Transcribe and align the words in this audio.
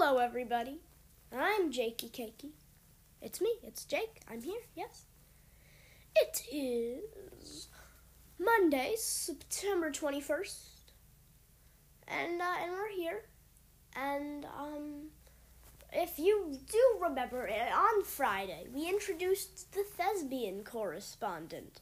Hello, 0.00 0.18
everybody. 0.18 0.78
I'm 1.36 1.72
Jakey 1.72 2.08
Cakey. 2.08 2.50
It's 3.20 3.40
me. 3.40 3.54
It's 3.64 3.84
Jake. 3.84 4.22
I'm 4.30 4.42
here. 4.42 4.60
Yes. 4.76 5.06
It 6.14 6.40
is 6.52 7.66
Monday, 8.38 8.94
September 8.96 9.90
twenty 9.90 10.20
first, 10.20 10.92
and 12.06 12.40
uh, 12.40 12.44
and 12.62 12.70
we're 12.70 12.90
here. 12.90 13.22
And 13.96 14.44
um, 14.44 15.08
if 15.92 16.16
you 16.16 16.56
do 16.70 16.98
remember, 17.02 17.48
uh, 17.48 17.76
on 17.76 18.04
Friday 18.04 18.68
we 18.72 18.88
introduced 18.88 19.72
the 19.72 19.82
thespian 19.82 20.62
correspondent. 20.62 21.80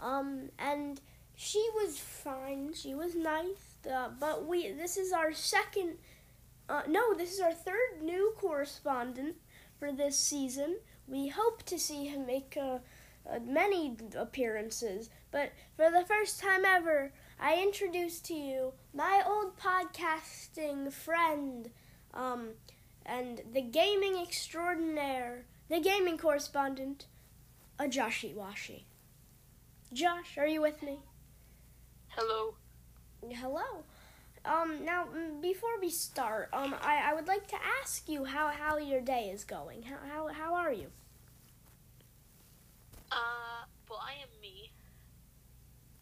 Um, 0.00 0.50
and 0.58 1.00
she 1.36 1.64
was 1.76 1.96
fine. 1.96 2.74
She 2.74 2.96
was 2.96 3.14
nice. 3.14 3.76
Uh, 3.88 4.08
but 4.18 4.46
we 4.46 4.72
this 4.72 4.96
is 4.96 5.12
our 5.12 5.32
second 5.32 5.98
uh, 6.72 6.82
no, 6.88 7.12
this 7.12 7.34
is 7.34 7.40
our 7.40 7.52
third 7.52 8.00
new 8.02 8.32
correspondent 8.38 9.36
for 9.78 9.92
this 9.92 10.18
season. 10.18 10.78
We 11.06 11.28
hope 11.28 11.64
to 11.64 11.78
see 11.78 12.06
him 12.06 12.24
make 12.26 12.56
uh, 12.58 12.78
uh, 13.30 13.40
many 13.44 13.94
appearances, 14.16 15.10
but 15.30 15.52
for 15.76 15.90
the 15.90 16.06
first 16.06 16.40
time 16.40 16.64
ever, 16.64 17.12
I 17.38 17.60
introduce 17.62 18.20
to 18.20 18.34
you 18.34 18.72
my 18.94 19.22
old 19.26 19.58
podcasting 19.58 20.90
friend, 20.90 21.70
um, 22.14 22.52
and 23.04 23.42
the 23.52 23.60
gaming 23.60 24.16
extraordinaire, 24.16 25.44
the 25.68 25.78
gaming 25.78 26.16
correspondent, 26.16 27.04
a 27.78 27.84
Joshy 27.84 28.34
Washy. 28.34 28.86
Josh, 29.92 30.38
are 30.38 30.46
you 30.46 30.62
with 30.62 30.82
me? 30.82 31.00
Hello. 32.08 32.54
Hello. 33.30 33.84
Um, 34.44 34.84
now, 34.84 35.06
mm, 35.06 35.40
before 35.40 35.78
we 35.80 35.88
start, 35.88 36.48
um, 36.52 36.74
I, 36.82 37.10
I 37.10 37.14
would 37.14 37.28
like 37.28 37.46
to 37.48 37.56
ask 37.80 38.08
you 38.08 38.24
how, 38.24 38.48
how 38.48 38.76
your 38.76 39.00
day 39.00 39.30
is 39.32 39.44
going. 39.44 39.82
How, 39.84 39.98
how, 40.08 40.28
how 40.28 40.54
are 40.54 40.72
you? 40.72 40.88
Uh, 43.10 43.66
well, 43.88 44.00
I 44.04 44.14
am 44.22 44.28
me. 44.40 44.72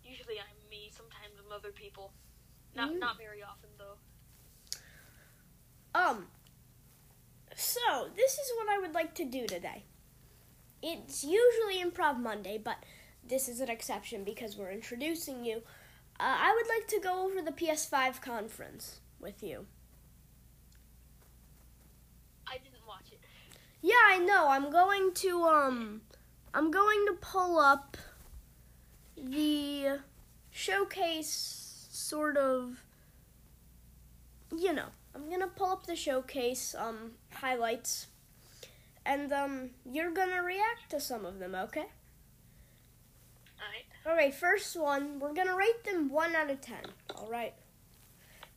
Usually 0.03 0.37
I'm 0.39 0.71
me. 0.71 0.91
Sometimes 0.91 1.35
I'm 1.39 1.53
other 1.53 1.73
people. 1.73 2.13
Not 2.75 2.95
not 2.97 3.19
very 3.19 3.43
often 3.43 3.69
though. 3.79 3.99
Um, 5.93 6.29
so, 7.57 8.09
this 8.15 8.35
is 8.35 8.53
what 8.57 8.69
I 8.69 8.79
would 8.79 8.95
like 8.95 9.15
to 9.15 9.25
do 9.25 9.47
today. 9.47 9.85
It's 10.83 11.25
usually 11.25 11.83
Improv 11.83 12.19
Monday, 12.19 12.59
but 12.63 12.77
this 13.29 13.49
is 13.49 13.61
an 13.61 13.69
exception 13.69 14.25
because 14.25 14.57
we're 14.57 14.71
introducing 14.71 15.45
you. 15.45 15.63
Uh, 16.21 16.37
I 16.39 16.55
would 16.55 16.69
like 16.69 16.87
to 16.89 17.01
go 17.01 17.25
over 17.25 17.41
the 17.41 17.51
PS5 17.51 18.21
conference 18.21 19.01
with 19.19 19.43
you. 19.43 19.65
I 22.47 22.59
didn't 22.59 22.87
watch 22.87 23.11
it. 23.11 23.21
Yeah, 23.81 23.95
I 24.07 24.19
know. 24.19 24.49
I'm 24.49 24.71
going 24.71 25.13
to 25.15 25.43
um 25.45 26.03
I'm 26.53 26.71
going 26.71 27.07
to 27.07 27.15
pull 27.15 27.59
up 27.59 27.97
the 29.17 30.01
showcase 30.51 31.87
sort 31.91 32.37
of 32.37 32.83
you 34.55 34.75
know, 34.75 34.89
I'm 35.15 35.29
going 35.29 35.41
to 35.41 35.47
pull 35.47 35.71
up 35.71 35.87
the 35.87 35.97
showcase 35.97 36.75
um 36.79 37.13
highlights 37.33 38.09
and 39.07 39.33
um 39.33 39.71
you're 39.91 40.11
going 40.11 40.31
to 40.37 40.41
react 40.41 40.91
to 40.91 41.01
some 41.01 41.25
of 41.25 41.39
them, 41.39 41.55
okay? 41.55 41.87
Alright. 43.63 43.87
Alright, 44.07 44.35
first 44.35 44.77
one, 44.77 45.19
we're 45.21 45.35
gonna 45.35 45.57
rate 45.57 45.85
them 45.85 46.09
1 46.11 46.35
out 46.35 46.51
of 46.51 46.61
10. 46.61 46.77
Alright. 47.17 47.55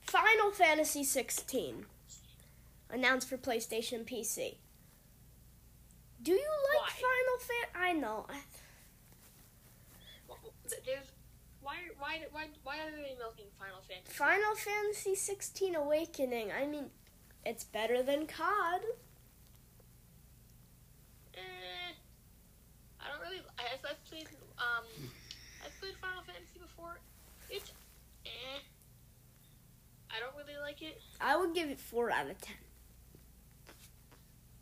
Final 0.01 0.51
Fantasy 0.51 1.03
16. 1.03 1.85
Announced 2.89 3.27
for 3.29 3.37
PlayStation 3.37 4.05
PC. 4.05 4.55
Do 6.21 6.31
you 6.31 6.37
like 6.73 6.81
Why? 6.81 6.89
Final 6.89 7.39
Fan? 7.39 7.81
I 7.83 7.93
know. 7.93 8.25
I- 8.29 8.43
Well, 10.27 10.39
th- 10.69 10.81
There's 10.85 11.07
why 11.61 11.77
why 11.97 12.21
why 12.31 12.47
why 12.63 12.77
are 12.79 12.91
they 12.91 13.15
milking 13.17 13.47
Final 13.57 13.81
Fantasy? 13.87 14.13
Final 14.13 14.55
Fantasy 14.55 15.15
16 15.15 15.75
Awakening. 15.75 16.51
I 16.51 16.65
mean, 16.67 16.91
it's 17.45 17.63
better 17.63 18.03
than 18.03 18.27
COD. 18.27 18.81
Eh, 21.35 21.39
I 23.01 23.07
don't 23.09 23.21
really. 23.21 23.41
I, 23.57 23.63
I've 23.73 23.85
I've 23.89 24.03
played 24.05 24.27
um, 24.57 24.85
I've 25.65 25.79
played 25.79 25.93
Final 26.01 26.23
Fantasy 26.23 26.59
before. 26.59 26.97
It's 27.49 27.71
eh. 28.25 28.59
I 30.09 30.19
don't 30.19 30.35
really 30.37 30.59
like 30.61 30.81
it. 30.81 31.01
I 31.19 31.35
would 31.37 31.53
give 31.55 31.69
it 31.69 31.79
4 31.79 32.11
out 32.11 32.29
of 32.29 32.39
10. 32.41 32.55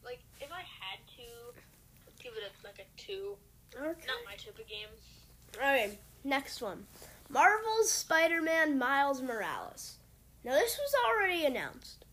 Like 0.04 0.20
if 0.40 0.52
I 0.52 0.60
had 0.62 1.00
to, 1.18 2.24
give 2.24 2.34
it 2.34 2.44
a, 2.44 2.66
like 2.66 2.80
a 2.80 3.02
two. 3.02 3.36
Okay. 3.76 4.08
Not 4.08 4.26
my 4.26 4.36
type 4.36 4.58
of 4.60 4.68
game. 4.68 4.88
Alright, 5.58 6.00
next 6.24 6.62
one. 6.62 6.86
Marvel's 7.30 7.92
Spider 7.92 8.42
Man 8.42 8.78
Miles 8.78 9.22
Morales. 9.22 9.98
Now, 10.44 10.54
this 10.54 10.78
was 10.78 10.94
already 11.08 11.46
announced. 11.46 12.06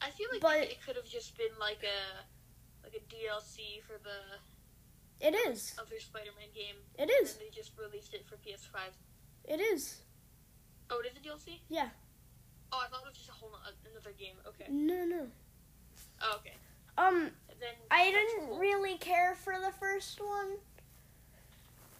I 0.00 0.10
feel 0.10 0.28
like 0.32 0.40
But- 0.40 0.58
it 0.62 0.78
could 0.84 0.96
have 0.96 1.04
just 1.08 1.36
been 1.36 1.52
like 1.58 1.82
a 1.82 2.24
like 2.84 2.94
a 2.94 3.14
DLC 3.14 3.82
for 3.86 3.98
the 4.02 4.38
It 5.20 5.34
is. 5.34 5.74
other 5.78 5.98
Spider-Man 6.00 6.48
game. 6.54 6.76
It 6.98 7.10
is. 7.22 7.32
And 7.32 7.40
they 7.42 7.50
just 7.54 7.72
released 7.78 8.14
it 8.14 8.24
for 8.26 8.36
PS5. 8.36 8.78
It 9.44 9.60
is. 9.60 10.00
Oh, 10.90 11.00
it 11.04 11.06
is 11.12 11.16
a 11.16 11.20
DLC? 11.28 11.58
Yeah. 11.68 11.88
Oh, 12.72 12.80
I 12.84 12.88
thought 12.88 13.02
it 13.04 13.08
was 13.08 13.16
just 13.18 13.28
a 13.28 13.32
whole 13.32 13.50
no- 13.50 13.90
another 13.90 14.12
game. 14.18 14.34
Okay. 14.46 14.66
No, 14.70 15.04
no. 15.04 15.26
Oh, 16.22 16.36
okay. 16.38 16.54
Um, 16.96 17.30
then 17.60 17.74
I 17.90 18.10
didn't 18.10 18.48
cool. 18.48 18.58
really 18.58 18.96
care 18.98 19.34
for 19.34 19.54
the 19.54 19.72
first 19.72 20.20
one. 20.20 20.56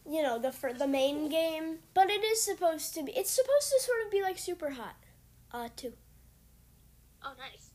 You 0.08 0.22
know, 0.22 0.38
the 0.38 0.50
for 0.50 0.72
the 0.72 0.86
main 0.86 1.28
game, 1.28 1.78
but 1.94 2.10
it 2.10 2.24
is 2.24 2.40
supposed 2.42 2.94
to 2.94 3.02
be. 3.02 3.12
It's 3.12 3.30
supposed 3.30 3.70
to 3.70 3.80
sort 3.80 3.98
of 4.04 4.10
be 4.10 4.22
like 4.22 4.38
Super 4.38 4.70
Hot, 4.70 4.96
uh, 5.52 5.68
too, 5.76 5.92
Oh, 7.22 7.32
nice. 7.38 7.70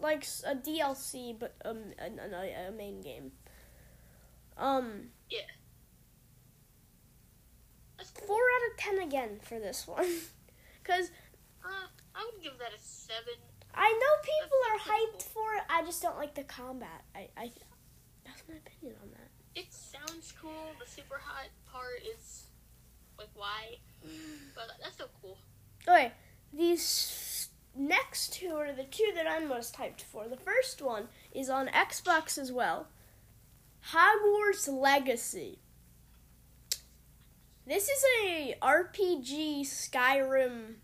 like 0.00 0.24
a 0.46 0.56
DLC, 0.56 1.38
but 1.38 1.54
um, 1.64 1.78
a, 1.98 2.06
a, 2.06 2.68
a 2.68 2.72
main 2.72 3.00
game. 3.00 3.32
Um, 4.56 5.08
That's 7.98 8.10
cool. 8.10 8.26
four 8.26 8.36
out 8.36 8.70
of 8.72 8.76
ten 8.78 8.98
again 9.08 9.38
for 9.42 9.58
this 9.58 9.86
one, 9.86 10.06
because 10.82 11.10
Uh, 11.64 11.86
I 12.14 12.30
would 12.32 12.42
give 12.42 12.58
that 12.58 12.72
a 12.76 12.80
seven. 12.80 13.34
I 13.74 13.90
know 13.90 14.22
people 14.22 14.58
are 14.70 14.76
That's 14.78 14.88
pretty 14.88 15.06
hyped 15.16 15.22
for 15.32 15.54
it. 15.54 15.62
I 15.70 15.82
just 15.84 16.02
don't 16.02 16.16
like 16.16 16.34
the 16.34 16.44
combat. 16.44 17.04
I, 17.14 17.28
I, 17.36 17.50
that's 18.24 18.42
my 18.48 18.56
opinion 18.56 18.96
on 19.02 19.10
that. 19.12 19.28
It 19.54 19.72
sounds 19.72 20.32
cool. 20.40 20.72
The 20.78 20.90
super 20.90 21.18
hot 21.22 21.48
part 21.70 22.02
is 22.14 22.44
like 23.18 23.28
why, 23.34 23.76
but 24.54 24.64
that's 24.82 24.98
so 24.98 25.06
cool. 25.22 25.38
Okay, 25.88 26.12
these 26.52 27.48
next 27.74 28.34
two 28.34 28.54
are 28.54 28.72
the 28.72 28.84
two 28.84 29.12
that 29.14 29.26
I'm 29.26 29.48
most 29.48 29.76
hyped 29.76 30.02
for. 30.02 30.28
The 30.28 30.36
first 30.36 30.82
one 30.82 31.08
is 31.32 31.48
on 31.48 31.68
Xbox 31.68 32.36
as 32.36 32.52
well. 32.52 32.88
Hogwarts 33.90 34.68
Legacy. 34.68 35.58
This 37.66 37.88
is 37.88 38.04
a 38.24 38.56
RPG 38.62 39.62
Skyrim 39.62 40.74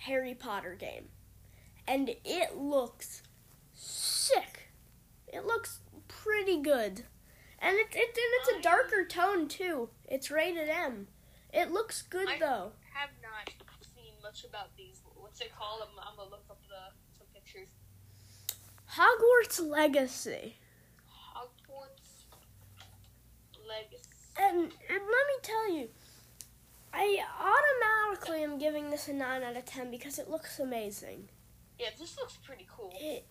Harry 0.00 0.34
Potter 0.34 0.74
game. 0.78 1.08
And 1.86 2.10
it 2.24 2.56
looks 2.56 3.22
sick. 3.74 4.70
It 5.28 5.44
looks 5.44 5.80
pretty 6.08 6.60
good. 6.60 7.04
And 7.58 7.76
it, 7.76 7.88
it, 7.92 7.96
and 7.96 8.16
it's 8.16 8.58
a 8.58 8.62
darker 8.62 9.04
tone 9.04 9.48
too. 9.48 9.90
It's 10.06 10.30
rated 10.30 10.68
M. 10.68 11.08
It 11.52 11.70
looks 11.70 12.02
good 12.02 12.28
I- 12.28 12.38
though. 12.38 12.72
Have 12.94 13.10
not 13.22 13.50
seen 13.94 14.12
much 14.22 14.44
about 14.44 14.76
these. 14.76 15.00
What's 15.16 15.40
it 15.40 15.52
called? 15.56 15.82
I'm, 15.82 15.98
I'm 15.98 16.16
gonna 16.16 16.30
look 16.30 16.44
up 16.50 16.58
the 16.68 16.94
some 17.16 17.26
pictures. 17.32 17.68
Hogwarts 18.94 19.60
Legacy. 19.66 20.56
Hogwarts 21.34 22.24
And, 24.38 24.58
and 24.62 24.70
let 24.88 24.98
me 25.00 25.36
tell 25.42 25.72
you, 25.72 25.88
I 26.92 27.18
automatically 27.40 28.42
am 28.42 28.58
giving 28.58 28.90
this 28.90 29.08
a 29.08 29.12
9 29.12 29.42
out 29.42 29.56
of 29.56 29.64
10 29.64 29.90
because 29.90 30.18
it 30.18 30.28
looks 30.30 30.58
amazing. 30.58 31.28
Yeah, 31.78 31.88
this 31.98 32.16
looks 32.18 32.36
pretty 32.36 32.66
cool. 32.74 32.92
It, 33.00 33.26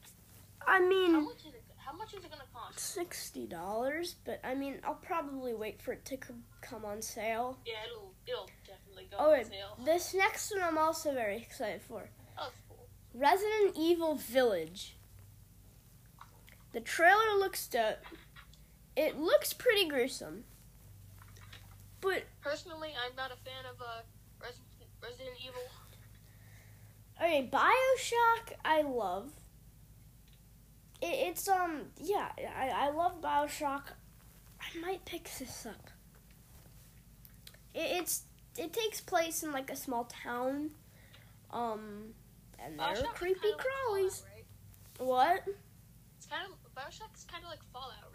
I 0.65 0.79
How 0.79 0.87
mean, 0.87 1.13
much 1.25 1.39
is 1.39 1.53
it? 1.53 1.63
How 1.77 1.95
much 1.97 2.13
is 2.13 2.23
it 2.23 2.29
gonna 2.29 2.43
cost? 2.53 2.77
$60, 2.77 4.15
but 4.25 4.39
I 4.43 4.53
mean, 4.53 4.79
I'll 4.83 4.93
probably 4.95 5.53
wait 5.55 5.81
for 5.81 5.91
it 5.93 6.05
to 6.05 6.15
c- 6.15 6.33
come 6.61 6.85
on 6.85 7.01
sale. 7.01 7.57
Yeah, 7.65 7.73
it'll 7.85 8.13
it'll 8.27 8.49
definitely 8.67 9.07
go 9.09 9.17
Oh, 9.19 9.33
on 9.33 9.45
sale. 9.45 9.77
this 9.83 10.13
next 10.13 10.51
one 10.51 10.61
I'm 10.63 10.77
also 10.77 11.13
very 11.13 11.37
excited 11.37 11.81
for 11.81 12.09
Oh, 12.37 12.49
cool. 12.67 12.87
Resident 13.15 13.75
Evil 13.75 14.15
Village. 14.15 14.95
The 16.73 16.79
trailer 16.81 17.37
looks 17.39 17.65
dope. 17.67 17.97
It 18.99 19.17
looks 19.17 19.53
pretty 19.53 19.87
gruesome. 19.87 20.43
But 22.01 22.23
Personally, 22.41 22.89
I'm 23.01 23.15
not 23.15 23.31
a 23.31 23.37
fan 23.37 23.63
of 23.73 23.79
uh, 23.79 24.01
Resident, 24.41 24.65
Resident 25.01 25.37
Evil. 25.41 25.61
Okay, 27.17 27.49
Bioshock, 27.49 28.57
I 28.65 28.81
love. 28.81 29.31
It, 31.01 31.29
it's 31.29 31.47
um, 31.47 31.83
yeah, 31.95 32.27
I, 32.37 32.87
I 32.87 32.89
love 32.89 33.21
Bioshock. 33.21 33.83
I 34.59 34.79
might 34.81 35.05
pick 35.05 35.29
this 35.39 35.65
up. 35.65 35.89
It, 37.73 38.01
it's 38.01 38.23
it 38.57 38.73
takes 38.73 38.99
place 38.99 39.43
in 39.43 39.53
like 39.53 39.71
a 39.71 39.77
small 39.77 40.09
town, 40.25 40.71
um, 41.51 42.15
and 42.61 42.77
there 42.77 42.85
are 42.85 43.13
creepy 43.13 43.39
kinda 43.39 43.55
like 43.55 43.65
crawlies. 43.65 44.23
Fallout, 44.97 45.15
right? 45.29 45.45
What? 45.47 45.55
It's 46.17 46.25
kind 46.25 46.43
of 46.45 46.73
Bioshock's 46.75 47.23
kind 47.31 47.45
of 47.45 47.49
like 47.49 47.63
Fallout, 47.71 48.08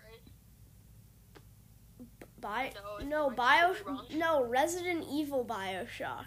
right? 2.45 2.75
Bi- 2.75 3.05
No, 3.05 3.29
no, 3.29 3.31
Bio, 3.31 3.75
no, 4.15 4.45
Resident 4.45 5.05
Evil 5.11 5.45
Bioshock. 5.45 6.27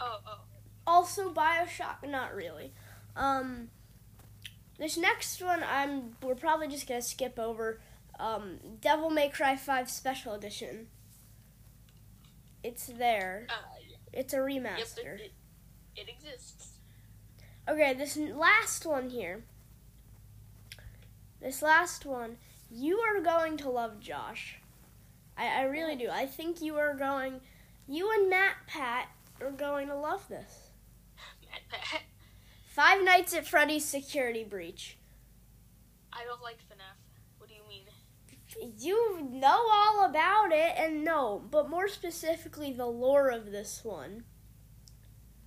Oh, 0.00 0.18
oh. 0.26 0.38
Also 0.86 1.32
Bioshock, 1.32 2.08
not 2.08 2.34
really. 2.34 2.72
Um, 3.16 3.68
this 4.78 4.96
next 4.96 5.40
one, 5.42 5.62
I'm 5.62 6.16
we're 6.22 6.34
probably 6.34 6.68
just 6.68 6.88
gonna 6.88 7.02
skip 7.02 7.38
over. 7.38 7.80
Um, 8.18 8.58
Devil 8.80 9.10
May 9.10 9.28
Cry 9.28 9.56
Five 9.56 9.88
Special 9.90 10.32
Edition. 10.34 10.88
It's 12.62 12.86
there. 12.86 13.46
Uh, 13.48 13.54
yeah. 13.88 13.96
It's 14.12 14.34
a 14.34 14.36
Yep, 14.38 14.46
remaster. 14.46 15.18
it, 15.20 15.32
it, 15.96 16.00
it 16.02 16.08
exists. 16.08 16.78
Okay, 17.68 17.94
this 17.94 18.16
last 18.16 18.84
one 18.86 19.10
here. 19.10 19.44
This 21.40 21.62
last 21.62 22.04
one, 22.06 22.36
you 22.72 22.98
are 22.98 23.20
going 23.20 23.56
to 23.58 23.70
love 23.70 24.00
Josh. 24.00 24.58
I, 25.36 25.60
I 25.60 25.62
really 25.64 25.96
do. 25.96 26.08
I 26.10 26.26
think 26.26 26.60
you 26.60 26.76
are 26.76 26.94
going. 26.94 27.40
You 27.86 28.10
and 28.12 28.30
Matt 28.30 28.54
Pat 28.66 29.08
are 29.40 29.50
going 29.50 29.88
to 29.88 29.96
love 29.96 30.26
this. 30.28 30.70
Mad 31.50 31.60
Pat. 31.70 32.02
Five 32.66 33.04
Nights 33.04 33.34
at 33.34 33.46
Freddy's 33.46 33.84
Security 33.84 34.44
Breach. 34.44 34.96
I 36.12 36.24
don't 36.24 36.42
like 36.42 36.56
FNAF. 36.56 36.96
What 37.38 37.48
do 37.48 37.54
you 37.54 37.62
mean? 37.68 37.84
You 38.78 39.28
know 39.30 39.66
all 39.70 40.04
about 40.04 40.52
it, 40.52 40.74
and 40.76 41.04
no, 41.04 41.42
but 41.50 41.70
more 41.70 41.88
specifically, 41.88 42.72
the 42.72 42.86
lore 42.86 43.28
of 43.28 43.50
this 43.50 43.82
one. 43.82 44.24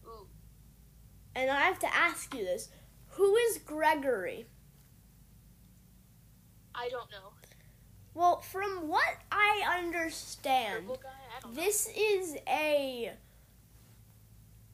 Ooh. 0.05 0.27
And 1.35 1.49
I 1.49 1.61
have 1.61 1.79
to 1.79 1.95
ask 1.95 2.33
you 2.33 2.43
this 2.43 2.69
who 3.09 3.35
is 3.35 3.59
Gregory? 3.59 4.47
I 6.77 6.89
don't 6.89 7.09
know. 7.11 7.31
Well, 8.13 8.39
from 8.41 8.87
what 8.87 9.17
I 9.31 9.77
understand, 9.77 10.87
guy? 10.87 10.93
I 11.37 11.41
don't 11.41 11.55
know. 11.55 11.61
this 11.61 11.89
is 11.95 12.37
a 12.47 13.11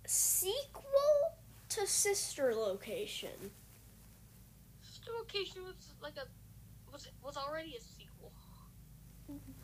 sequel 0.06 0.84
to 1.70 1.88
Sister 1.88 2.54
Location. 2.54 3.52
Sister 4.84 5.12
Location 5.18 5.64
was 5.64 5.94
like 6.02 6.18
a 6.18 6.28
was 6.92 7.08
was 7.24 7.38
already 7.38 7.76
a 7.78 7.82
sequel. 7.82 8.32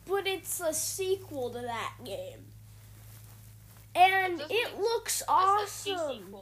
But 0.06 0.26
it's 0.26 0.60
a 0.60 0.72
sequel 0.72 1.50
to 1.50 1.60
that 1.60 1.94
game. 2.04 2.46
And 3.94 4.40
it- 4.48 4.78
looks 4.78 5.22
awesome. 5.28 6.34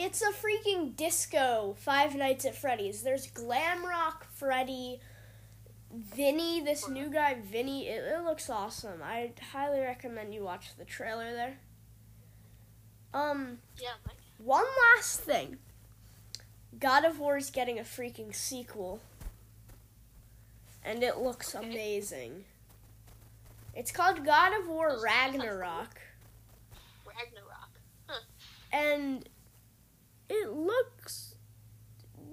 It's 0.00 0.22
a 0.22 0.30
freaking 0.30 0.94
disco 0.94 1.74
Five 1.80 2.14
Nights 2.14 2.44
at 2.44 2.54
Freddy's. 2.54 3.02
There's 3.02 3.26
Glam 3.26 3.84
Rock 3.84 4.26
Freddy, 4.32 5.00
Vinny, 5.92 6.60
this 6.60 6.88
new 6.88 7.10
guy, 7.10 7.34
Vinny. 7.34 7.88
It, 7.88 8.04
it 8.04 8.22
looks 8.24 8.48
awesome. 8.48 9.00
I 9.02 9.32
highly 9.52 9.80
recommend 9.80 10.32
you 10.32 10.44
watch 10.44 10.76
the 10.78 10.84
trailer 10.84 11.32
there. 11.32 11.58
Um, 13.12 13.58
Yeah, 13.76 13.94
one 14.38 14.66
last 14.96 15.20
thing 15.20 15.58
God 16.78 17.04
of 17.04 17.18
War 17.18 17.36
is 17.36 17.50
getting 17.50 17.78
a 17.80 17.82
freaking 17.82 18.32
sequel. 18.32 19.00
And 20.84 21.02
it 21.02 21.16
looks 21.18 21.56
Okay. 21.56 21.66
amazing. 21.68 22.44
It's 23.74 23.90
called 23.90 24.24
God 24.24 24.52
of 24.60 24.68
War 24.68 24.90
That 24.90 25.00
sounds- 25.00 25.02
that 25.02 25.10
sounds 25.10 25.32
cool. 25.32 25.40
Ragnarok. 25.48 26.00
Ragnarok. 27.04 28.24
and 28.70 29.28
it 30.28 30.52
looks 30.52 31.34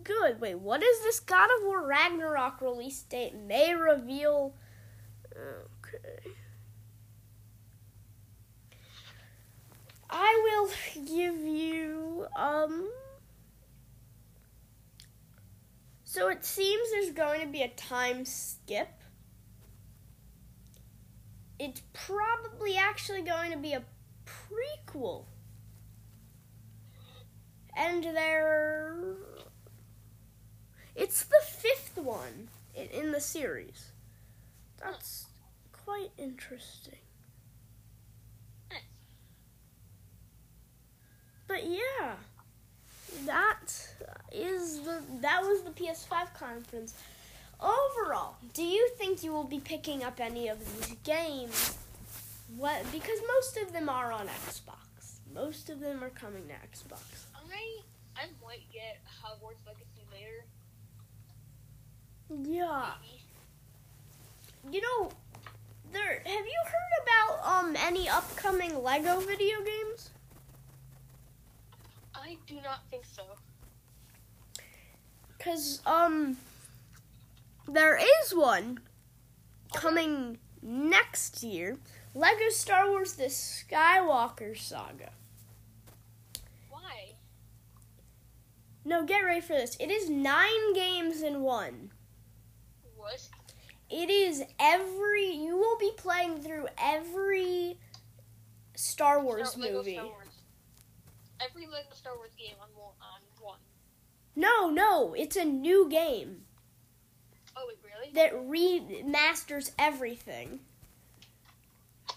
good. 0.04 0.40
Wait, 0.40 0.60
what 0.60 0.82
is 0.82 1.04
this 1.04 1.20
God 1.20 1.50
of 1.58 1.66
War 1.66 1.86
Ragnarok 1.86 2.62
release 2.62 3.02
date? 3.02 3.36
May 3.36 3.74
reveal. 3.74 4.54
Okay. 5.32 6.32
I 10.10 10.42
will 10.44 10.70
give 11.06 11.38
you 11.38 12.28
um. 12.36 12.90
So 16.04 16.30
it 16.30 16.46
seems 16.46 16.92
there's 16.92 17.12
going 17.12 17.42
to 17.42 17.48
be 17.48 17.62
a 17.64 17.68
time 17.68 18.24
skip. 18.24 18.88
It's 21.60 21.82
probably 21.92 22.78
actually 22.78 23.22
going 23.22 23.52
to 23.52 23.58
be 23.58 23.74
a 23.74 23.84
prequel 24.26 25.26
and 27.76 28.04
they're 28.04 28.96
it's 30.96 31.26
the 31.26 31.42
fifth 31.46 31.98
one 31.98 32.50
in, 32.74 32.88
in 32.88 33.12
the 33.12 33.20
series. 33.20 33.92
That's 34.82 35.26
quite 35.72 36.12
interesting. 36.18 37.00
But 41.48 41.68
yeah 41.68 42.16
that 43.26 43.88
is 44.32 44.82
the 44.82 45.02
that 45.22 45.42
was 45.42 45.62
the 45.62 45.72
ps5 45.72 46.34
conference. 46.34 46.94
Overall 47.60 48.36
do 48.54 48.64
you 48.64 48.90
think 48.98 49.24
you 49.24 49.32
will 49.32 49.46
be 49.46 49.60
picking 49.60 50.04
up 50.04 50.20
any 50.20 50.48
of 50.48 50.60
these 50.60 50.96
games? 51.04 51.78
What 52.58 52.84
because 52.92 53.20
most 53.28 53.58
of 53.58 53.74
them 53.74 53.90
are 53.90 54.12
on 54.12 54.28
xbox. 54.28 55.20
Most 55.34 55.70
of 55.70 55.80
them 55.80 56.04
are 56.04 56.10
coming 56.10 56.44
to 56.48 56.54
xbox 56.54 57.26
I 57.56 57.80
I 58.18 58.26
might 58.44 58.66
get 58.72 59.00
Hogwarts 59.22 59.66
Legacy 59.66 60.06
later. 60.12 60.46
yeah 62.50 62.94
Maybe. 63.02 63.22
You 64.76 64.82
know, 64.82 65.12
there. 65.92 66.24
Have 66.26 66.46
you 66.46 66.62
heard 66.66 67.04
about 67.04 67.46
um 67.46 67.76
any 67.78 68.10
upcoming 68.10 68.82
Lego 68.82 69.20
video 69.20 69.58
games? 69.64 70.10
I 72.16 72.38
do 72.48 72.56
not 72.64 72.80
think 72.90 73.06
so. 73.06 73.24
Cause 75.40 75.82
um, 75.86 76.38
there 77.68 77.98
is 77.98 78.34
one 78.34 78.80
coming 79.76 80.40
next 80.64 81.44
year. 81.44 81.78
Lego 82.16 82.50
Star 82.50 82.90
Wars: 82.90 83.14
The 83.14 83.26
Skywalker 83.26 84.58
Saga. 84.58 85.12
Why? 86.70 87.14
No, 88.86 89.04
get 89.04 89.20
ready 89.22 89.42
for 89.42 89.54
this. 89.54 89.76
It 89.80 89.90
is 89.90 90.10
nine 90.10 90.74
games 90.74 91.24
in 91.24 91.42
one. 91.42 91.92
What? 92.96 93.28
It 93.90 94.10
is 94.10 94.44
every. 94.60 95.32
You 95.32 95.58
will 95.58 95.78
be 95.78 95.92
playing 95.98 96.42
through 96.42 96.68
every 96.78 97.80
Star 98.76 99.22
Wars 99.22 99.58
Lego 99.58 99.78
movie. 99.78 99.94
Star 99.96 100.06
Wars. 100.06 100.28
Every 101.42 101.66
Lego 101.66 101.90
Star 101.94 102.16
Wars 102.16 102.32
game 102.38 102.56
on 102.62 102.70
one. 102.76 102.94
On 103.02 103.22
one. 103.42 103.60
No, 104.36 104.70
no, 104.70 105.14
it's 105.14 105.36
a 105.36 105.46
new 105.46 105.90
game. 105.90 106.42
Oh 107.58 107.66
wait, 107.68 107.78
really? 107.84 108.12
that 108.14 108.34
remasters 108.34 109.72
everything. 109.80 110.60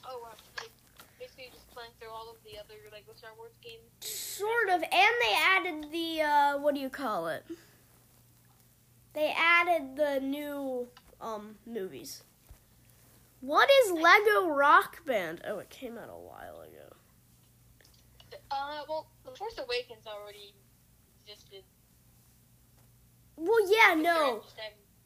Oh 0.04 0.20
wow. 0.22 0.30
Like, 1.78 1.88
basically 1.90 1.98
just 1.98 1.98
playing 1.98 1.98
through 1.98 2.10
all 2.10 2.30
of 2.30 2.36
the 2.44 2.58
other 2.58 2.74
Lego 2.92 3.12
Star 3.14 3.30
Wars 3.36 3.52
games. 3.62 3.82
Sort 4.00 4.68
of, 4.68 4.82
and 4.82 4.92
they 4.92 5.34
added 5.36 5.92
the 5.92 6.22
uh, 6.22 6.58
what 6.58 6.74
do 6.74 6.80
you 6.80 6.90
call 6.90 7.28
it? 7.28 7.44
They 9.14 9.34
added 9.36 9.96
the 9.96 10.20
new 10.20 10.88
um 11.20 11.56
movies. 11.66 12.22
What 13.40 13.68
is 13.84 13.92
Lego 13.92 14.48
Rock 14.48 15.04
Band? 15.04 15.42
Oh, 15.46 15.58
it 15.58 15.70
came 15.70 15.96
out 15.96 16.08
a 16.10 16.18
while 16.18 16.60
ago. 16.62 16.96
Uh, 18.50 18.82
well, 18.88 19.06
The 19.24 19.30
Force 19.32 19.58
Awakens 19.58 20.06
already 20.06 20.54
existed. 21.24 21.62
Well, 23.36 23.60
yeah, 23.70 23.92
I 23.92 23.94
guess 23.94 24.02
they're 24.02 24.02
no, 24.02 24.42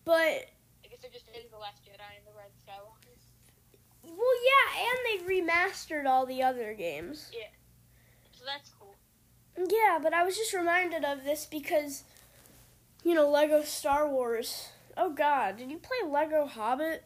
but 0.05 0.15
I 0.15 0.89
guess 0.89 1.01
they're 1.03 1.11
just 1.11 1.29
adding 1.29 1.51
the 1.53 1.59
Last 1.59 1.85
Jedi 1.85 2.17
and 2.17 2.27
the 2.27 2.33
Rise 2.33 2.51
of 2.57 2.63
Skywalkers. 2.65 3.12
Well, 4.05 4.37
yeah, 4.45 4.89
and 4.89 4.99
they 5.27 5.35
remastered 5.35 6.07
all 6.07 6.27
the 6.27 6.43
other 6.43 6.75
games. 6.75 7.31
Yeah. 7.33 7.49
So 8.33 8.45
that's 8.47 8.71
cool. 8.79 8.95
Yeah, 9.57 9.99
but 10.03 10.13
I 10.15 10.25
was 10.25 10.37
just 10.37 10.53
reminded 10.53 11.05
of 11.05 11.25
this 11.25 11.47
because, 11.47 12.05
you 13.05 13.15
know, 13.15 13.29
Lego 13.31 13.63
Star 13.63 14.09
Wars. 14.09 14.71
Oh 14.97 15.11
God, 15.11 15.57
did 15.57 15.71
you 15.71 15.79
play 15.79 16.09
Lego 16.09 16.47
Hobbit? 16.47 17.05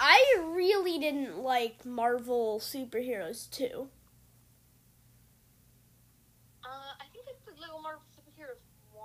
I. 0.00 0.18
I 0.38 0.40
really 0.44 0.98
didn't 0.98 1.38
like 1.38 1.84
Marvel 1.84 2.60
superheroes 2.60 3.50
too. 3.50 3.88
Uh, 6.64 6.94
I 7.00 7.04
think 7.12 7.26
it's 7.28 7.44
the 7.44 7.60
Lego 7.60 7.78
Marvel 7.82 8.02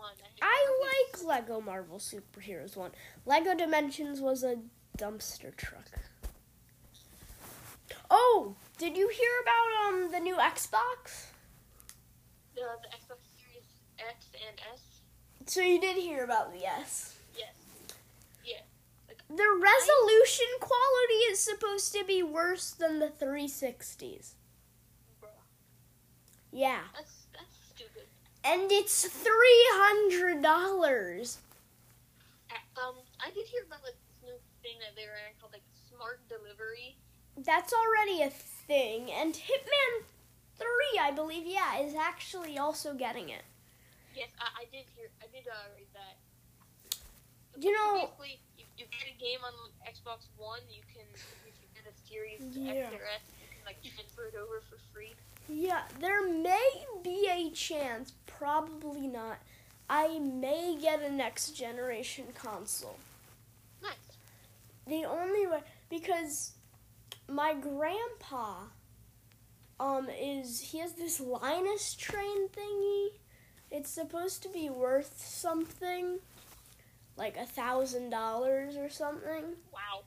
one. 0.03 0.13
I 0.41 1.07
like 1.13 1.23
Lego 1.23 1.61
Marvel 1.61 1.97
Superheroes 1.97 2.75
1. 2.75 2.91
Lego 3.25 3.55
Dimensions 3.55 4.19
was 4.21 4.43
a 4.43 4.57
dumpster 4.97 5.55
truck. 5.55 5.89
Oh, 8.09 8.55
did 8.77 8.95
you 8.97 9.09
hear 9.09 9.31
about 9.41 9.87
um 9.87 10.11
the 10.11 10.19
new 10.19 10.35
Xbox? 10.35 11.27
the, 12.55 12.61
the 12.61 12.89
Xbox 12.89 13.19
Series 13.39 13.65
X 13.99 14.27
and 14.47 14.59
S. 14.73 14.81
So 15.45 15.61
you 15.61 15.79
did 15.81 15.97
hear 15.97 16.23
about 16.23 16.53
the 16.53 16.65
S. 16.65 17.15
Yes. 17.37 17.53
Yeah. 18.45 18.61
The 19.29 19.59
resolution 19.61 20.45
quality 20.59 21.21
is 21.31 21.39
supposed 21.39 21.93
to 21.93 22.03
be 22.05 22.21
worse 22.21 22.71
than 22.71 22.99
the 22.99 23.07
360s. 23.09 24.33
Bruh, 25.21 25.27
Yeah. 26.51 26.81
that's 26.95 27.25
that's 27.33 27.55
stupid. 27.75 28.03
And 28.45 28.69
it's 28.71 29.05
$300. 29.07 30.43
Uh, 30.43 30.47
Um, 32.81 32.95
I 33.19 33.29
did 33.31 33.45
hear 33.47 33.63
about 33.65 33.83
like 33.83 33.95
this 33.95 34.21
new 34.23 34.35
thing 34.61 34.77
that 34.81 34.95
they 34.95 35.05
were 35.07 35.15
in 35.15 35.33
called 35.39 35.53
like 35.53 35.63
smart 35.89 36.19
delivery. 36.27 36.97
That's 37.37 37.73
already 37.73 38.21
a 38.21 38.29
thing. 38.29 39.09
And 39.11 39.33
Hitman 39.33 40.03
3, 40.57 40.67
I 41.01 41.11
believe, 41.11 41.45
yeah, 41.47 41.79
is 41.79 41.95
actually 41.95 42.57
also 42.57 42.93
getting 42.93 43.29
it. 43.29 43.43
Yes, 44.15 44.29
I, 44.39 44.61
I 44.61 44.65
did 44.71 44.85
hear. 44.95 45.09
I 45.21 45.25
did 45.33 45.47
uh, 45.47 45.53
read 45.77 45.87
that. 45.93 46.17
You 47.57 47.71
know- 47.71 48.01
basically, 48.05 48.39
you, 48.57 48.65
you 48.77 48.85
get 48.91 49.07
a 49.09 49.13
game 49.17 49.39
on 49.45 49.53
Xbox 49.87 50.27
One. 50.37 50.61
You 50.69 50.81
can, 50.93 51.05
if 51.15 51.55
you 51.61 51.67
get 51.73 51.85
a 51.89 51.93
Series 52.07 52.41
Yeah. 52.57 52.87
X 52.91 52.93
or 52.93 53.05
S, 53.07 53.21
like 53.65 53.81
transfer 53.81 54.25
it 54.25 54.35
over 54.35 54.61
for 54.69 54.77
free. 54.93 55.13
Yeah, 55.49 55.83
there 55.99 56.27
may 56.27 56.85
be 57.03 57.27
a 57.29 57.49
chance, 57.51 58.13
probably 58.25 59.07
not. 59.07 59.37
I 59.89 60.19
may 60.19 60.77
get 60.81 61.01
a 61.01 61.11
next 61.11 61.51
generation 61.51 62.25
console. 62.33 62.97
Nice. 63.81 63.93
The 64.87 65.05
only 65.05 65.47
way 65.47 65.61
because 65.89 66.53
my 67.29 67.53
grandpa 67.53 68.55
um 69.79 70.09
is 70.09 70.59
he 70.59 70.79
has 70.79 70.93
this 70.93 71.19
Lionel 71.19 71.77
train 71.97 72.47
thingy. 72.49 73.09
It's 73.71 73.89
supposed 73.89 74.43
to 74.43 74.49
be 74.49 74.69
worth 74.69 75.21
something 75.23 76.19
like 77.17 77.37
a 77.37 77.45
thousand 77.45 78.09
dollars 78.09 78.75
or 78.77 78.89
something. 78.89 79.55
Wow. 79.73 80.01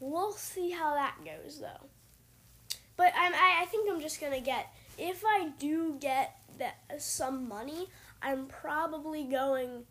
We'll 0.00 0.32
see 0.32 0.70
how 0.70 0.94
that 0.94 1.16
goes 1.24 1.60
though. 1.60 1.88
But 2.96 3.12
I'm, 3.16 3.34
I, 3.34 3.62
I 3.62 3.64
think 3.66 3.90
I'm 3.90 4.00
just 4.00 4.20
gonna 4.20 4.40
get 4.40 4.72
if 4.98 5.24
I 5.26 5.48
do 5.58 5.96
get 6.00 6.36
that 6.58 6.76
some 6.98 7.48
money, 7.48 7.88
I'm 8.22 8.46
probably 8.46 9.24
going 9.24 9.84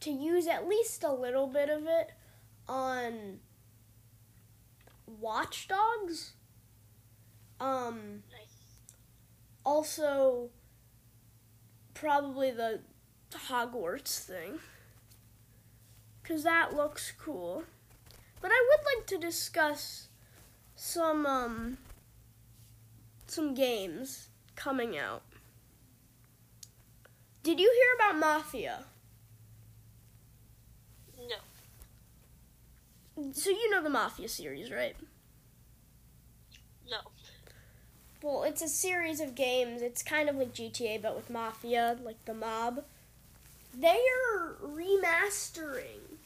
to 0.00 0.10
use 0.10 0.46
at 0.46 0.68
least 0.68 1.02
a 1.02 1.12
little 1.12 1.46
bit 1.46 1.68
of 1.68 1.86
it 1.86 2.12
on 2.68 3.40
Watch 5.06 5.68
Dogs. 5.68 6.32
Um, 7.58 8.22
Nice. 8.30 8.92
also 9.64 10.50
probably 11.94 12.50
the 12.50 12.80
Hogwarts 13.32 14.18
thing. 14.18 14.58
Cause 16.22 16.42
that 16.42 16.74
looks 16.74 17.12
cool. 17.18 17.64
But 18.40 18.50
I 18.52 18.68
would 18.68 18.84
like 18.84 19.06
to 19.06 19.18
discuss 19.18 20.08
some 20.74 21.24
um 21.24 21.78
some 23.36 23.52
games 23.52 24.28
coming 24.56 24.96
out. 24.96 25.22
Did 27.42 27.60
you 27.60 27.70
hear 27.70 28.08
about 28.08 28.18
Mafia? 28.18 28.84
No. 31.18 31.36
So 33.32 33.50
you 33.50 33.70
know 33.70 33.82
the 33.82 33.90
Mafia 33.90 34.28
series, 34.28 34.72
right? 34.72 34.96
No. 36.90 36.96
Well, 38.22 38.42
it's 38.42 38.62
a 38.62 38.68
series 38.68 39.20
of 39.20 39.34
games. 39.34 39.82
It's 39.82 40.02
kind 40.02 40.30
of 40.30 40.36
like 40.36 40.54
GTA, 40.54 41.02
but 41.02 41.14
with 41.14 41.28
Mafia, 41.28 41.98
like 42.02 42.24
the 42.24 42.32
mob. 42.32 42.84
They 43.78 44.00
are 44.30 44.56
remastering. 44.64 46.16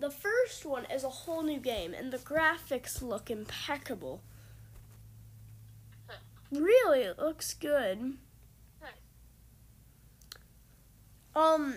The 0.00 0.10
first 0.10 0.64
one 0.64 0.86
is 0.92 1.04
a 1.04 1.10
whole 1.10 1.42
new 1.42 1.60
game, 1.60 1.94
and 1.94 2.12
the 2.12 2.18
graphics 2.18 3.00
look 3.00 3.30
impeccable. 3.30 4.20
Really, 6.52 7.00
it 7.02 7.18
looks 7.18 7.54
good. 7.54 8.14
Um. 11.34 11.74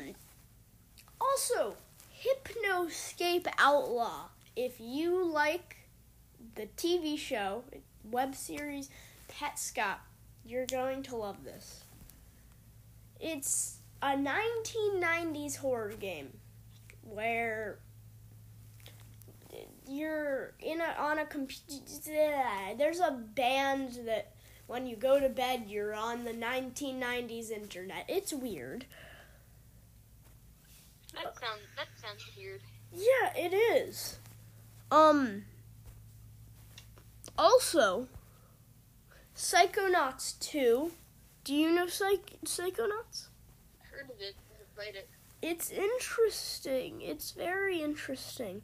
Also, 1.21 1.75
Hypnospace 2.21 3.47
Outlaw. 3.57 4.27
If 4.55 4.79
you 4.79 5.25
like 5.25 5.77
the 6.55 6.67
TV 6.77 7.17
show, 7.17 7.63
web 8.03 8.35
series 8.35 8.89
Petscop, 9.29 9.97
you're 10.45 10.65
going 10.65 11.03
to 11.03 11.15
love 11.15 11.43
this. 11.43 11.83
It's 13.19 13.77
a 14.01 14.17
1990s 14.17 15.57
horror 15.57 15.93
game 15.99 16.29
where 17.03 17.79
you're 19.87 20.53
in 20.59 20.81
a 20.81 20.95
on 20.99 21.19
a 21.19 21.25
computer. 21.25 21.83
There's 22.77 22.99
a 22.99 23.11
band 23.11 23.99
that 24.05 24.33
when 24.67 24.87
you 24.87 24.95
go 24.95 25.19
to 25.19 25.29
bed, 25.29 25.65
you're 25.67 25.93
on 25.93 26.25
the 26.25 26.31
1990s 26.31 27.51
internet. 27.51 28.05
It's 28.07 28.33
weird. 28.33 28.85
That 31.13 31.35
sounds 31.39 31.61
that 31.77 31.87
sounds 32.01 32.25
weird. 32.37 32.61
Yeah, 32.91 33.33
it 33.35 33.53
is. 33.53 34.17
Um. 34.91 35.45
Also, 37.37 38.07
Psychonauts 39.35 40.39
2. 40.39 40.91
Do 41.43 41.53
you 41.55 41.71
know 41.73 41.87
Psych- 41.87 42.39
Psychonauts? 42.45 43.27
I 43.81 43.87
heard 43.95 44.09
of 44.09 44.19
it. 44.19 44.35
I 44.51 44.75
played 44.75 44.95
it. 44.95 45.09
It's 45.41 45.71
interesting. 45.71 47.01
It's 47.01 47.31
very 47.31 47.81
interesting. 47.81 48.61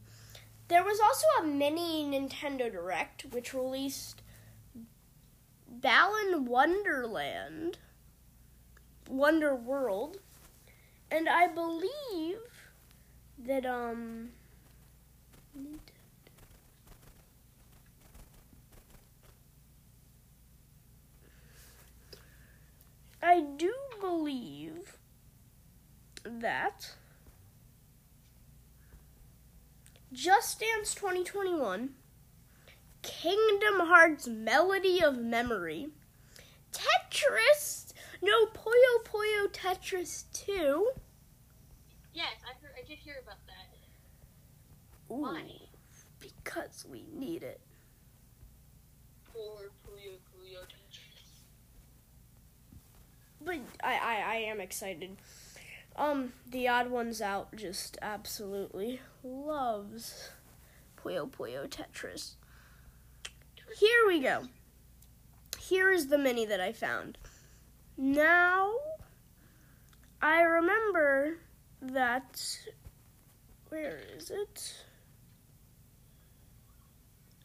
There 0.68 0.84
was 0.84 1.00
also 1.00 1.25
a 1.41 1.48
mini 1.48 2.06
Nintendo 2.06 2.72
Direct 2.72 3.25
which 3.32 3.53
released 3.53 4.22
Balan 5.70 6.46
Wonderland, 6.46 7.78
Wonder 9.08 9.56
World, 9.56 10.18
and 11.12 11.30
I 11.30 11.48
believe 11.48 12.38
that 13.38 13.66
um 13.66 14.30
I 23.22 23.42
do 23.42 23.74
believe 24.00 24.98
that 26.24 26.94
Just 30.12 30.60
Dance 30.60 30.96
2021, 30.96 31.92
Kingdom 33.01 33.88
Hearts 33.88 34.27
Melody 34.27 35.01
of 35.01 35.18
Memory, 35.18 35.89
Tetris, 36.72 37.94
no 38.22 38.46
Puyo 38.48 39.03
Puyo 39.06 39.48
Tetris 39.51 40.25
2. 40.34 40.91
Yes, 42.13 42.27
I 42.46 42.53
heard. 42.62 42.74
I 42.77 42.88
did 42.88 42.98
hear 42.98 43.15
about 43.24 43.38
that. 43.48 45.13
Ooh, 45.13 45.22
Why? 45.22 45.44
Because 46.20 46.86
we 46.89 47.06
need 47.13 47.44
it. 47.44 47.62
For 49.34 49.72
Puyo 49.88 50.18
Puyo 50.36 50.62
Tetris. 50.63 51.44
But 53.41 53.56
I, 53.84 53.94
I, 53.94 54.34
I 54.34 54.36
am 54.36 54.60
excited. 54.60 55.18
Um, 55.96 56.34
the 56.50 56.68
odd 56.68 56.89
ones 56.89 57.22
out 57.22 57.56
just 57.56 57.98
absolutely 58.01 59.01
loves 59.24 60.29
Puyo 60.98 61.29
Puyo 61.29 61.68
Tetris. 61.68 62.34
Here 63.78 64.08
we 64.08 64.20
go. 64.20 64.44
Here 65.60 65.92
is 65.92 66.08
the 66.08 66.18
mini 66.18 66.46
that 66.46 66.60
I 66.60 66.72
found. 66.74 67.18
Now, 67.98 68.74
I 70.22 70.42
remember 70.42 71.38
that. 71.82 72.60
Where 73.70 74.00
is 74.18 74.32
it? 74.32 74.84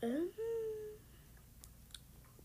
Um, 0.02 0.30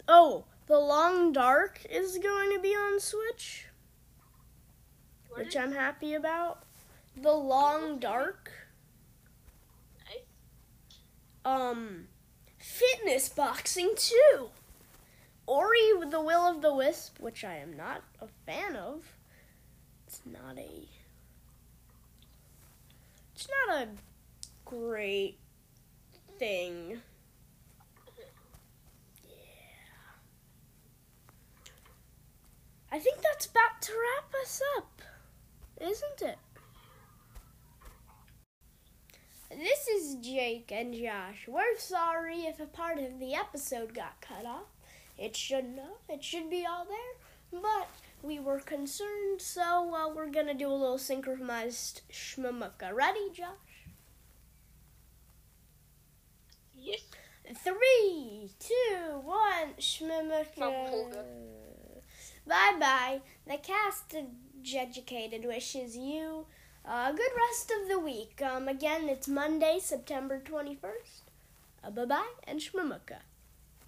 oh, 0.08 0.46
The 0.68 0.80
Long 0.80 1.32
Dark 1.32 1.86
is 1.90 2.18
going 2.18 2.52
to 2.54 2.60
be 2.60 2.70
on 2.70 3.00
Switch 3.00 3.68
What 5.30 5.40
which 5.46 5.58
I'm 5.58 5.72
happy 5.72 6.14
about. 6.14 6.64
The 7.16 7.32
Long 7.34 8.00
Dark. 8.00 8.52
Nice. 10.06 10.26
um 11.46 12.08
fitness 12.60 13.30
boxing 13.30 13.94
too. 13.96 14.50
Ori 15.48 15.94
with 15.98 16.12
the 16.12 16.22
Will 16.22 16.48
of 16.48 16.62
the 16.62 16.74
Wisp, 16.74 17.20
which 17.20 17.44
I 17.44 17.56
am 17.56 17.76
not 17.76 18.04
a 18.22 18.28
fan 18.46 18.76
of. 18.76 19.16
It's 20.06 20.22
not 20.26 20.58
a 20.58 20.88
it's 23.34 23.48
not 23.68 23.84
a 23.84 23.88
great 24.66 25.40
thing. 26.38 27.02
Yeah. 29.24 29.34
I 32.92 33.00
think 33.00 33.22
that's 33.22 33.46
about 33.46 33.82
to 33.84 33.94
wrap 33.94 34.34
us 34.42 34.62
up, 34.78 35.02
isn't 35.80 36.22
it? 36.22 36.38
This 39.50 39.88
is 39.88 40.16
Jake 40.16 40.72
and 40.72 40.94
Josh. 40.94 41.48
We're 41.48 41.78
sorry 41.78 42.42
if 42.42 42.60
a 42.60 42.68
part 42.68 43.00
of 43.00 43.20
the 43.20 43.34
episode 43.34 43.96
got 43.96 44.22
cut 44.22 44.46
off. 44.46 44.68
It 45.18 45.36
shouldn't 45.36 45.80
have. 45.80 45.88
It 46.08 46.24
should 46.24 46.52
be 46.52 46.68
all 46.70 46.86
there. 46.86 47.62
But 47.62 47.90
we 48.22 48.40
were 48.40 48.60
concerned, 48.60 49.42
so 49.42 49.94
uh, 49.96 50.14
we're 50.14 50.30
gonna 50.30 50.54
do 50.54 50.70
a 50.70 50.72
little 50.72 51.00
synchronized 51.00 52.02
shmamuka. 52.12 52.94
Ready, 52.94 53.32
Josh? 53.34 53.88
Yes. 56.76 57.02
Three, 57.64 58.52
two, 58.60 59.22
one, 59.24 59.74
shmamuka. 59.80 61.24
Bye 62.46 62.78
bye. 62.80 63.22
The 63.48 63.58
cast 63.58 64.14
of 64.14 64.26
Educated 64.76 65.46
wishes 65.46 65.98
you 65.98 66.46
a 66.90 67.14
good 67.14 67.32
rest 67.38 67.72
of 67.72 67.88
the 67.88 68.00
week. 68.00 68.42
Um, 68.42 68.68
again, 68.68 69.10
it's 69.10 69.28
Monday, 69.28 69.78
September 69.80 70.42
21st. 70.44 71.22
Uh, 71.84 71.92
bye 71.92 72.06
bye 72.06 72.34
and 72.48 72.60
shmamuka. 72.60 73.20